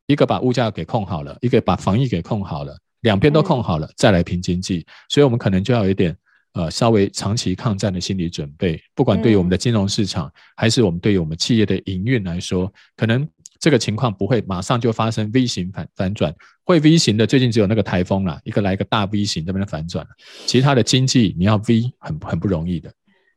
[0.09, 4.85] 一个把物价给控好了，一个把防疫给控好了，两边都控好了，再来拼经济。
[5.09, 6.16] 所以我们可能就要有一点。
[6.56, 13.28] 呃，稍微长期抗战的心理准备，不管对于我们的金融市场，嗯、还是我们对于我们企业的营运来说，可能
[13.60, 20.06] 这个情况不会马上就发生 V 型反反转，会 V 型的最近只有那个台风啦，一个来一个大 V 型这边的反转，
[20.46, 22.90] 其他的经济你要 V 很很不容易的。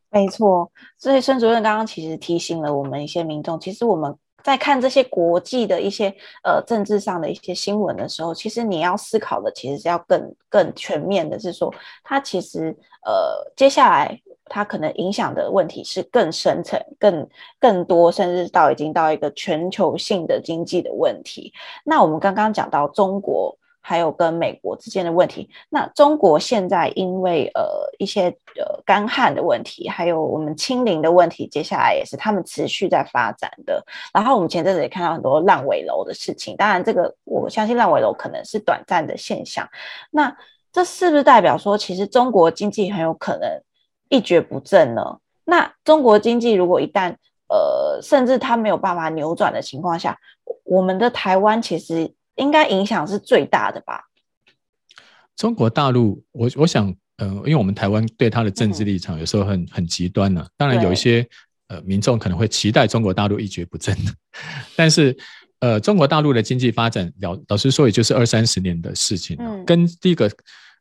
[0.09, 4.15] 没错，所以孙主任刚刚其实提醒了我们一些民众，其实我们。
[4.43, 11.73] 在看这些国际的一些呃政治上的一些新闻的时候，其实你要思考的其实是要更更全面的，是说
[12.03, 12.75] 它其实
[13.05, 17.27] 呃接下来它可能影响的问题是更深层、更
[17.59, 21.53] 更多，甚至到已经到一个全球性的经济的问题。
[21.83, 23.58] 那我们刚刚讲到中国。
[23.89, 27.63] 还有跟美国之间的问题，那中国现在因为呃
[27.97, 33.83] 一些呃干旱的问题，还有我们清零的问题，接下来也是他们持续在发展的。
[34.13, 39.67] 然后我们前阵子也看到很多烂尾楼的事情，当然这个我相信烂尾楼可能是短暂的现象。
[40.11, 40.37] 那
[40.71, 43.49] 这是不是代表说，其实中国经济很有可能
[44.09, 45.17] 一蹶不振呢？
[45.45, 47.15] 那中国经济如果一旦
[47.47, 50.15] 呃甚至它没有办法扭转的情况下，
[50.63, 52.13] 我们的台湾其实。
[52.39, 54.05] 应该影响是最大的吧？
[55.35, 60.47] 中国大陆，我我想，嗯、呃，因为我们台湾对它的政治立场有时候很很极端呢、啊。
[60.57, 61.25] 当然有一些
[61.67, 63.95] 呃民众可能会期待中国大陆一蹶不振，
[64.75, 65.15] 但是
[65.59, 69.45] 呃，中国大陆的经济发展，老老实说，也就是二三十年的事情、啊。
[69.45, 70.29] 嗯、跟第一个，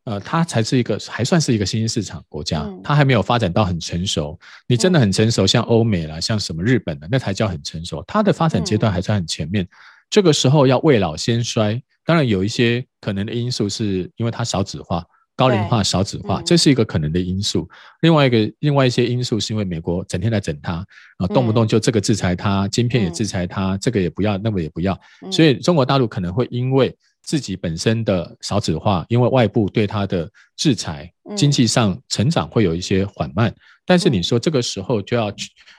[0.04, 4.38] 呃，它才是一个还算是一个新兴市场国家，嗯、它还没有发展到很成熟。
[4.66, 8.02] 你真的很成熟，嗯、像欧美啦，像什么日本的，那才叫很成熟。
[8.06, 9.64] 它的发展阶段还算很前面。
[9.64, 9.68] 嗯
[10.10, 15.04] 这个时候要未老先衰，当然有一些可能的因素，是因为它少子化、
[15.36, 17.68] 高龄化、少子化，这是一个可能的因素。
[18.00, 20.84] 另外一个，另外一些因素是因为美国整天在整它，
[21.18, 24.98] 啊，动不动就这个制裁它，晶片也制裁它，这个也不要，那个也不要，
[25.30, 33.54] 所以中国大陆可能会因为自己本身的少子化，因为外部对它的制裁，经济上成长会有一些缓慢。
[33.84, 35.30] 但是你说这个时候就要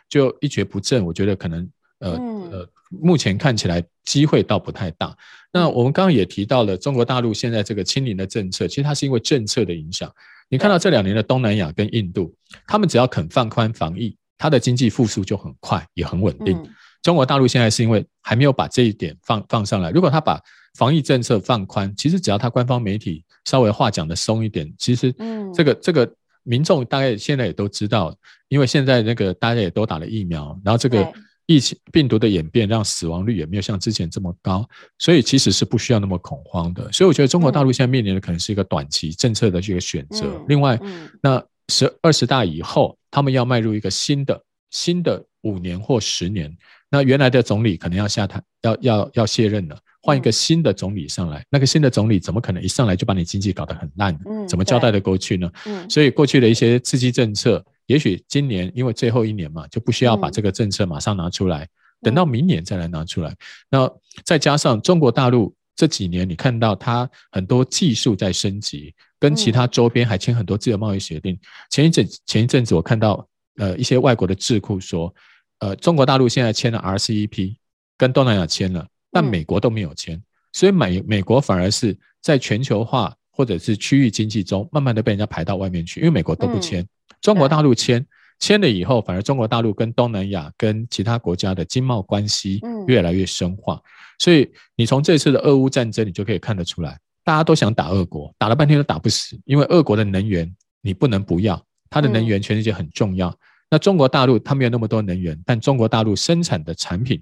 [0.08, 1.68] 就一蹶不振，我觉得可能
[2.00, 2.12] 呃
[2.52, 2.70] 呃。
[2.90, 5.16] 目前看起来机会倒不太大。
[5.52, 10.12] 那我们刚刚也提到了中国大陆现在这个清零的政策，其实它是因为政策的影响。
[10.50, 12.34] 你看到这两年的东南亚跟印度，
[12.68, 16.60] 他们只要肯放宽防疫，它的经济复苏就很快也很稳定。
[17.02, 19.90] 中国大陆现在是因为还没有把这一点放放上来。
[19.92, 20.42] 如果他把
[20.76, 25.12] 防疫政策放宽，其实只要他官方媒体稍微话讲的松一点，其实
[25.54, 26.12] 这个、嗯、这个
[26.44, 28.16] 民众大概现在也都知道，
[28.50, 31.02] 因为现在那个大家也都打了疫苗，然后这个
[31.50, 34.64] 疫情病毒的演变让死亡率也没有像之前这么高，
[35.00, 36.92] 所以其实是不需要那么恐慌的。
[36.92, 40.26] 所以我觉得中国大陆现在面临的可能是一个短期政策的这个选择。
[40.26, 46.56] 嗯、另外，嗯、那十二十大以后，他们要迈入一个新的新的五年或十年，
[46.88, 49.76] 那原来的总理可能要下台，要要要卸任了。
[50.04, 54.16] 换一个新的总理上来，那个新的总理怎么可能一上来就把你经济搞得很烂？
[54.28, 55.52] 嗯，怎么交代得过去呢？
[55.66, 61.68] 嗯，所以过去的一些刺激政策，也许今年因为最后一年嘛，就不需要把这个政策马上拿出来，
[62.02, 63.36] 等到明年再来拿出来。
[63.68, 63.92] 那
[64.24, 71.36] 再加上中国大陆这几年，你看到它很多技术在升级，跟其他周边还签很多自由贸易协定。
[71.72, 75.12] 前一阵前一阵子我看到呃一些外国的智库说，
[75.60, 77.56] 呃中国大陆现在签了 RCEP，
[77.98, 78.88] 跟东南亚签了。
[79.12, 80.22] 但美国都没有签，
[80.54, 86.88] 所以美美国反而是在全球化或者是区域经济中，慢慢的被人家排到外面去，因为美国都不签，
[87.22, 88.06] 中国大陆签，
[88.40, 93.82] 签了以后，反而中国大陆跟东南亚跟其他国家的经贸关系越来越深化。
[94.18, 100.50] 所以你从这次的俄乌战争，你就可以看得出来，大家都想打俄国，打了半天都打不死，因为俄国的能源
[100.82, 103.34] 你不能不要，它的能源全世界很重要。
[103.70, 107.20] 那中国大陆它没有那么多能源，但中国大陆生产的产品。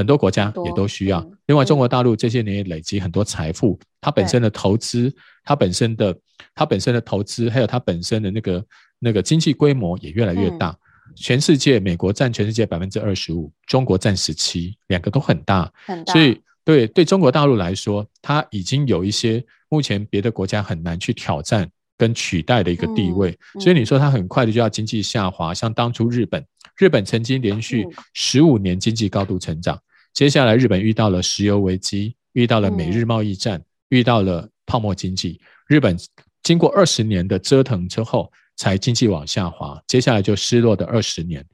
[0.00, 1.20] 很多国家也都需要。
[1.44, 6.18] 另外，中国大陆这些年也累积很多财富，它本身的投资，它本身的
[6.54, 8.64] 它本身的投资，还有它本身的那个
[8.98, 10.74] 那个经济规模也越来越大。
[11.14, 15.70] 全世界，美国占全世界百分之二十五，中国占十七，两个都很大。
[16.06, 23.38] 所以，对对中国大陆来说，它已经有一些目前别的国家很难去挑战跟取代的一个地位。
[23.60, 26.42] 所以你说它很快的就要经济下滑，像当初日本。
[26.76, 29.78] 日本曾经连续十五年经济高度成长，
[30.12, 35.40] 接下来日本遇到了石油危机，遇到了美日贸易战，遇到了泡沫经济。
[35.66, 35.96] 日本
[36.42, 41.44] 经过二十年的折腾之后，才经济往下滑，接下来就失落的二十年。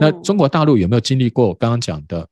[0.00, 2.26] 那中国大陆有没有经历过我刚刚讲的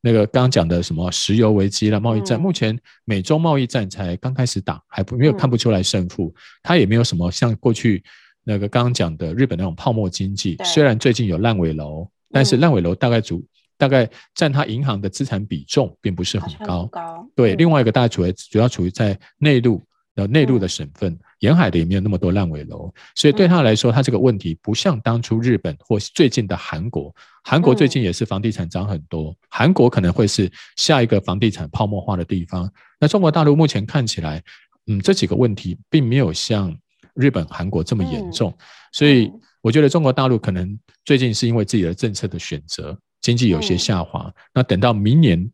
[0.00, 2.40] 那个刚刚讲的什么石油危机了贸易战？
[2.40, 8.02] 目前美中贸易战才刚开始打，还不没有看不出来胜负，它也没有什么像过去。
[8.46, 13.42] 那个刚刚讲的日本那种泡沫经济，虽然最近有烂尾楼，但是烂尾楼大概主
[13.76, 16.90] 大概占它银行的资产比重并不是很高。
[17.34, 19.82] 对，另外一个大概主要主要处于在内陆
[20.14, 32.70] 的内陆的省份，沿海的也没有那么多烂尾楼，所以对他来说，他这个问题不像当初日本或最近的韩国，韩国最近也是房地产涨很多，韩国可能会是下一个房地产泡沫化的地方。
[33.00, 34.42] 那中国大陆目前看起来，
[34.86, 36.76] 嗯，这几个问题并没有像。
[37.16, 38.58] 日本、韩国这么严重，嗯、
[38.90, 39.30] 所以
[39.62, 44.24] 我觉得中国大陆可能最近是因为自己的政策的选择，经济有些下滑。
[44.26, 45.50] 嗯、那等到明年，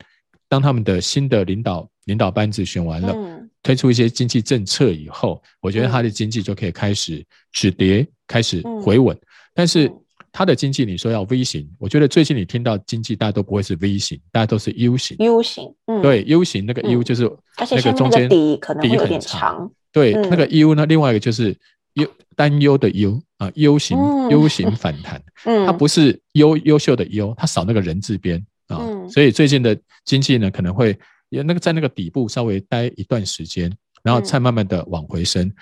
[0.49, 9.17] 当他们的新的领导领导班子选完了，嗯、推出一些经济政策以后，我觉得他的经济就可以开始止跌，开始回稳。
[9.17, 9.21] 嗯、
[9.55, 9.89] 但是
[10.33, 15.17] 他的经济，你说要 V 型，我觉得最近你听到经济，大家都不会是 V 型，大家都是 U 型。
[15.21, 17.31] U 型，嗯，对，U 型那个 U 就是
[17.71, 19.71] 那个中间底可能有点长。
[19.93, 21.57] 对，那个 U 呢，另外一个就是
[21.95, 23.99] 忧担忧的忧啊，U 型
[24.31, 25.23] U 型反弹，
[25.67, 30.99] 它不是优优秀的优，它少那个人字边啊，所以最近的经济呢，可能会
[31.29, 33.73] 也那个在那个底部稍微待一段时间，
[34.03, 35.53] 然后再慢慢的往回升。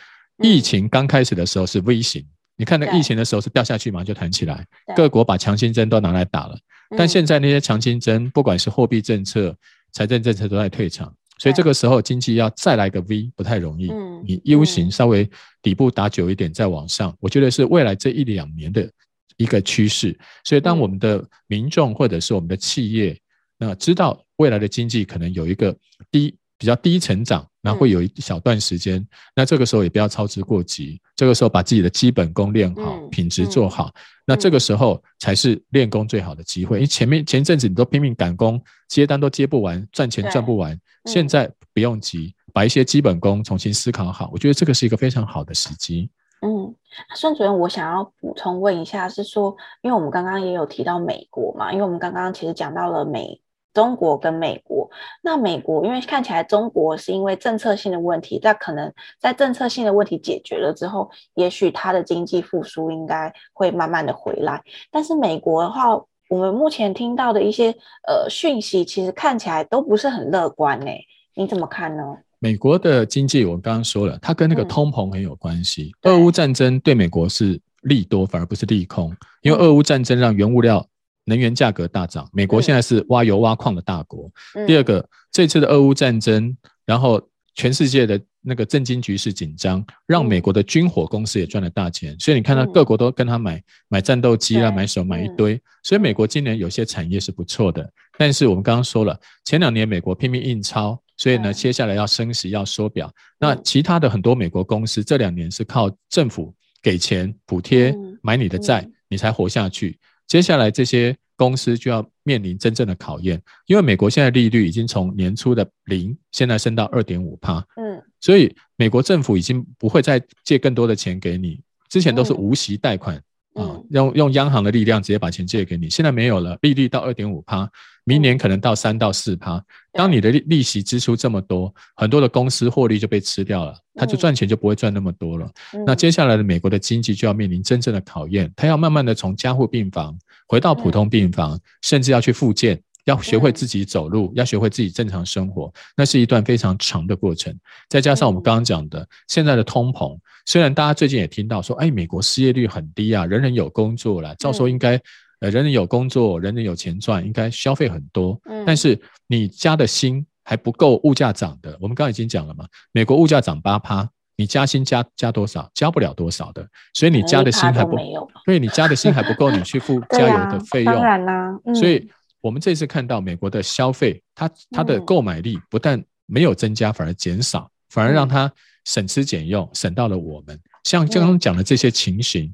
[0.43, 2.25] 疫情刚开始的时候是 V 型，
[2.57, 4.65] 你看那个疫情的时候是掉下去马上就弹起来，
[4.95, 6.57] 各国把强心针都拿来打了，
[6.97, 9.57] 但现在那些强心针，不管是货币政策、
[9.93, 11.13] 财政政策都在退场。
[11.39, 13.91] 所以这个时候经济要再来个 V 不太容易，
[14.25, 15.29] 你 U 型稍微
[15.63, 18.91] 底部打久一点再往上，我觉得是未来这一两年的
[19.37, 20.19] 一个趋势。
[20.45, 23.17] 所以当我们的民众或者是我们的企业，
[23.57, 25.75] 那知道未来的经济可能有一个
[26.11, 33.95] 低比较低成长，然后会有一小段时间，那这个时候也不要操之过急，这个时候把自己的基本功练好，品质做好。
[34.27, 40.79] 那这个时候才是练功最好的机会，因为前面前一阵子你都拼命赶工，接单都接不完，赚钱赚不完。
[41.09, 46.11] 现在不用急，把一些基本功重新思考好，我觉得这个是一个非常好的时机。
[46.43, 46.73] 嗯，
[47.17, 53.41] 孙主任，我想要补充问一下，是说，因为我们刚刚也有提到美国嘛，因为我们刚刚其实讲到了美。
[53.75, 54.91] 中国跟美国，
[55.23, 64.61] 那美国因为看起来中国是因为政策性的问题，在可能在政策性的问题解决了之后，也许它的经济复苏应该会慢慢的回来。
[64.91, 65.91] 但是美国的话，
[66.29, 67.71] 我们目前听到的一些
[68.07, 70.91] 呃讯息，其实看起来都不是很乐观呢。
[71.35, 72.03] 你怎么看呢？
[72.39, 75.93] 美国的经济我刚刚说了，它跟那个通膨很有关系。
[76.03, 80.87] 嗯、俄乌战争对美国是利多，反而不是利空，因为俄乌战争让原物料。
[81.25, 84.31] 能源价格大涨，美国现在是挖油挖矿的大国。
[84.55, 86.57] 嗯、第二个，这次的俄乌战争，
[86.87, 87.21] 然后
[87.55, 88.19] 全世界的
[88.49, 92.15] 那个政经局势紧张，让美国的军火公司也赚了大钱。
[92.15, 95.61] 嗯、所以你看到各国都跟他买买战斗机啦，买手买一堆。
[95.83, 97.89] 所以美国今年有些产业是不错的。
[98.17, 103.13] 但是我们刚刚说了，前两年美国拼命印钞，所以呢，接下来要升息要缩表。
[103.39, 109.99] 那其他的很多美国公司这两年是靠政府给钱补贴买你的债，你才活下去。
[110.27, 123.21] 接下来这些公司就要面临真正的考验，因为美国现在利率已经从年初的零，现在升到二点五帕，嗯，所以美国政府已经不会再借更多的钱给你，之前都是无息贷款。
[123.55, 127.69] 啊、哦，用用央行的力量直接把钱借给你，现在没有了，利率到二点五趴，
[128.05, 129.61] 明年可能到三到四趴。
[129.93, 135.51] 当你的利利息支出这么多，很多的公司获利就被吃掉了，他就赚钱就不会赚那么多了。
[135.85, 140.17] 那接下来的美国的经济就要面临真正的考验，他要慢慢的从加护病房
[140.47, 142.81] 回到普通病房，甚至要去复健。
[143.09, 147.59] 要学会自己走路，要学会自己正常生活，那是一段非常长的过程。
[147.89, 155.01] 再加上我们刚刚讲的，现在的通膨，虽然大家最近也听到说，哎，美国失业率很低啊，人人有工作了，照说应该，
[155.41, 158.39] 呃，人人有工作，人人有钱赚，应该消费很多。
[158.67, 161.75] 但是你加的薪还不够物价涨的。
[161.81, 164.07] 我们刚刚已经讲了嘛，美国物价涨八趴，
[164.37, 165.71] 你加薪加加多少？
[165.73, 166.69] 加不了多少的。
[166.93, 167.97] 所以你加的薪还不，
[168.45, 170.93] 所以你加的薪还不够你去 付加油的费用。
[170.93, 172.07] 当然啦，所以。
[172.49, 178.51] 我们这次看到美国的消费，它它的购买力不但没有增加，反而减少，反而让它
[178.87, 180.59] 省吃俭用，省到了我们。
[180.85, 182.51] 像刚刚讲的这些情形，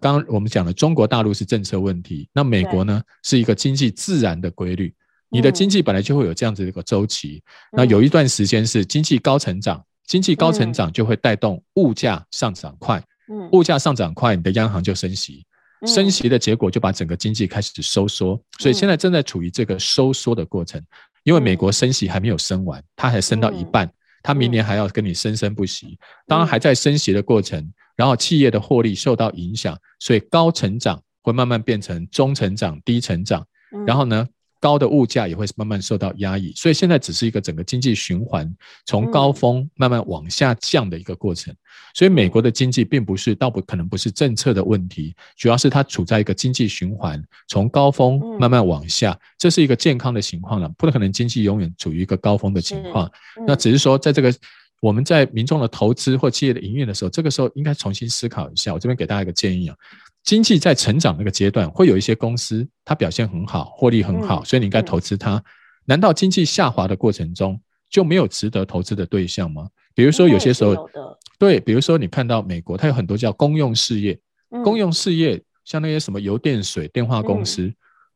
[0.00, 4.94] 刚刚我们讲的中国大陆是政策问题，那美国呢是一个经济自然的规律。
[5.28, 13.02] 你的经济本来就会有这样子的一个周期，那有一段时间是经济高成长，经济高成长就会带动物价上涨快，
[13.50, 15.44] 物价上涨快，你的央行就升息。
[15.86, 20.82] 升息的结果就把整个经济开始收缩，所以现在正在处于这个收缩的过程。
[21.24, 23.88] 因为美国升息还没有升完，它还升到一半，
[24.24, 25.96] 它明年还要跟你生生不息。
[26.26, 33.46] 当然还在升息的过程，然后企业的获利受到影响，所以高成长会慢慢变成中成长、低成长。
[33.86, 34.28] 然后呢，
[34.62, 38.48] 高的物价也会慢慢受到压抑，所以现在只是一个整个经济循环
[38.86, 41.52] 从高峰慢慢往下降的一个过程。
[41.94, 53.10] 所以美国的经济并不是，倒不可能不是政策的问题，主要是它处在一个经济循环从高峰慢慢往下，这是一个健康的情况了，不可能经济永远处于一个高峰的情况。
[53.44, 54.32] 那只是说，在这个
[54.80, 58.72] 我们在民众的投资或企业的营运的时候，这个时候应该重新思考一下。
[58.72, 59.76] 我这边给大家一个建议啊。
[60.24, 65.42] 经济在成长那个阶段，会有一些公司它表现很好，获利很好，所以你应该投资它。
[65.84, 67.60] 难道经济下滑的过程中
[67.90, 69.68] 就没有值得投资的对象吗？
[69.94, 70.88] 比如说有些时候，
[71.38, 74.16] 对，比如说你看到美国，它有很多叫公用事业，
[74.62, 77.72] 公用事业像那些什么油电水、电话公司，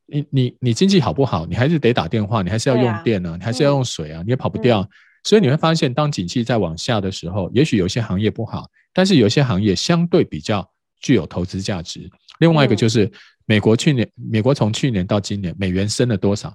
[0.06, 4.88] 你你你经济好不好，你还是得打电话，你还是要用电呢，你还是要用水啊，你也跑不掉。
[5.24, 10.70] 所以你会发现，当景气在往下的时候，也许有些行业不好，但是有些行业相对比较。
[11.00, 12.08] 具有投资价值。
[12.38, 13.10] 另外一个就是
[13.46, 16.54] 美国去年，美国从去年到今年，美元升了多少？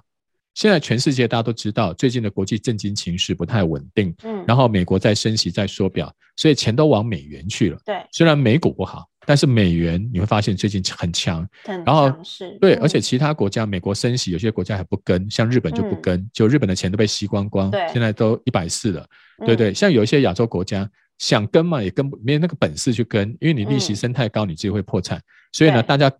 [0.54, 4.14] 现在全世界大家都知道，最近的国际政经情势不太稳定。
[4.22, 7.78] 嗯，然后美国在升息，在缩表，所以钱都往美元去了。
[7.86, 11.48] 对，虽然美股不好，但是美元你会发现最近很强。
[11.64, 17.70] 然后是，对，而且其他国家美国升息，有些国家还不跟，像日本就不跟，就日本的钱都被吸光光。
[17.70, 19.06] 对，现在都一百四了。
[19.46, 20.88] 对对，像有一些亚洲国家。
[21.22, 25.22] 想跟嘛，也跟不没有那个本事去跟，因为你利息升太高，你自己会破产。
[25.52, 26.10] 所以呢，大家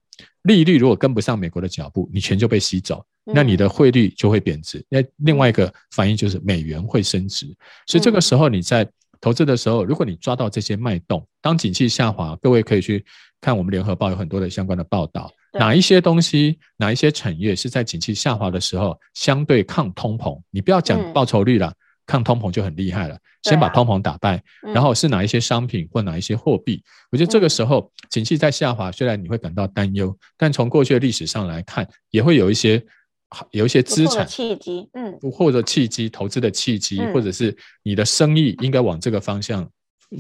[0.45, 4.81] 利率如果跟不上美国的脚步，你钱就被吸走，那你的汇率就会贬值。
[4.89, 7.53] 那另外一个反应就是美元会升值。
[7.89, 8.89] 所以这个时候你在
[9.21, 13.05] 投资的时候，如果你抓到这些脉动，当景气下滑，各位可以去
[13.41, 15.29] 看我们联合报有很多的相关的报道，
[15.59, 20.41] 哪一些东西，哪一些产业是在景气下滑的时候相对抗通膨？
[20.53, 21.75] 你不要讲报酬率了。
[22.13, 26.83] 抗通膨就很厉害了，先把通膨打败，然后是哪一些商品或哪一些货币？
[27.11, 32.85] 我觉得这个时候景气在下滑，虽然你会感到担忧，但从过去的历史上来看，也会有一些
[33.51, 39.67] 有一些资产契机，嗯，或者契机投资的契机，或者是你的生意应该往这个方向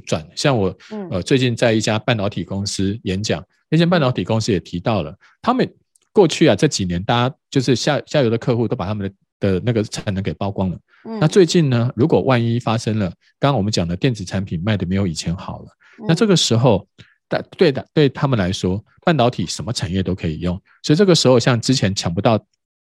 [0.06, 0.26] 转。
[0.34, 0.74] 像我
[1.10, 5.70] 呃最近在一家半导体公司演讲，那间半导体公司也提到了，他们
[6.10, 9.14] 过去啊这几年，大家就是下下游的客户都把他们的。
[9.42, 10.78] 的那个产能给曝光了。
[11.20, 13.06] 那最近呢，如果万一发生了，
[13.40, 15.66] 刚刚我们讲的电子产品卖的没有以前好了，
[16.06, 16.86] 那这个时候，
[17.28, 20.54] 但对的，对他们来说，半导体什么产业都可以用。
[20.84, 22.38] 所以这个时候，像之前抢不到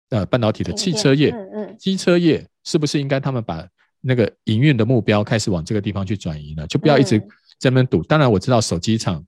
[0.09, 1.35] 呃半导体的汽车业、
[1.77, 3.67] 机车业，是不是应该他们把
[3.99, 6.65] 那个营运的目标开始往这个地方去转移呢？
[6.67, 7.19] 就不要一直
[7.59, 8.01] 在那边赌。
[8.03, 9.21] 当然我知道手机厂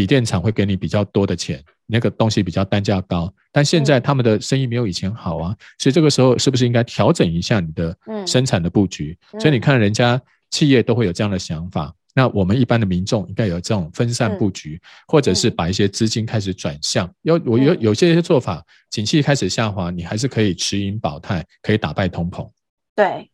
[0.00, 3.30] 笔电厂会给你比较多的钱，那个东西比较单价高。
[3.52, 7.94] 但现在他们的生意没有以前好啊，所以这个时候是不是应该调整一下你的
[8.26, 9.14] 生产的布局？
[9.38, 10.18] 所以你看，人家
[10.50, 11.94] 企业都会有这样的想法。
[12.14, 17.06] 那我们一般的民众应该有这种分散布局，或者是把一些资金开始转向。
[17.20, 22.48] 有我有有些做法，景气开始下滑，你还是可以持盈保泰，可以打败通膨。
[22.96, 23.30] 对。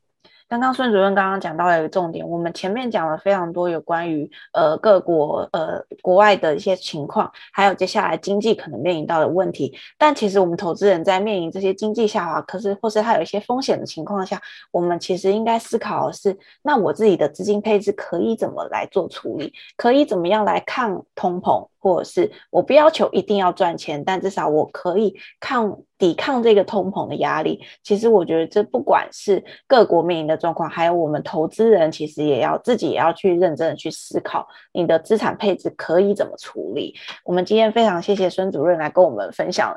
[0.49, 9.77] 刚刚孙主任刚刚讲到了一个重点，我们前面讲了非常多有关于呃各国呃国外的一些情况，还有接下来经济可能面临到的问题。
[9.99, 14.41] 但其实我们投资人在面临这些经济下滑，可是或是它有一些风险的情况下，
[14.71, 21.67] 我们其实应该思考的是，那我自己的资金配置可以怎么来做处理，可以怎么样来抗通膨。
[21.87, 27.61] 或者是我不要求一定要赚钱，但至少我可以抗抵抗这个通膨的压力。
[27.85, 36.93] 其实我觉得这不管是各国面临的状况，还有我们投资人，其实也要自己也要去认真的去思考，你的资产配置可以怎么处理。
[37.25, 39.73] 我们今天非常谢谢孙主任来跟我们分享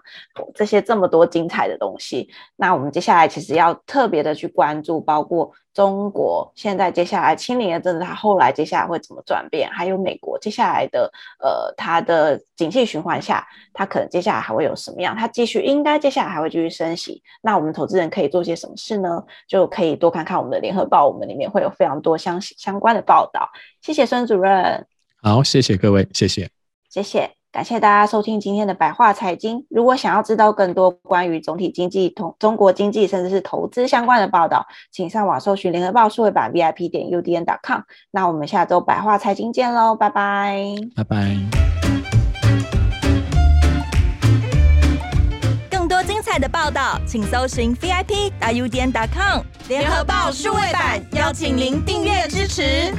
[0.55, 2.27] 这些这么多精彩的东西。
[2.55, 5.51] 那我们接下来其实要特别的去关注，包括。
[5.79, 9.69] 中国现在接下来清零的政策，它后来接下来会怎么转变？
[9.71, 11.09] 还有美国接下来的
[11.39, 15.15] 呃，它的景气循环下，它可能接下来还会有什么样？
[15.15, 17.23] 它继续应该接下来还会继续升息。
[17.41, 19.23] 那我们投资人可以做些什么事呢？
[19.47, 23.49] 就可以多看看我们的联合报，我们里面会有非常多相相关的报道。
[23.81, 24.85] 谢谢孙主任。
[25.23, 26.49] 好，谢谢各位，谢谢，
[26.89, 27.38] 谢谢。
[27.51, 29.65] 感谢大家收听今天的百话财经。
[29.69, 37.81] 如果想要知道更多关于总体经济、同中国经济，甚至是投资相关的报道，请上网搜寻联合报数位版 VIP 点 UDN.com。
[38.11, 40.63] 那我们下周百话财经见喽，拜拜，
[40.95, 41.35] 拜拜。
[45.71, 52.93] 更多精彩的报道，请搜寻 VIP 点 UDN.com 联合报数位版，邀请您订阅支持。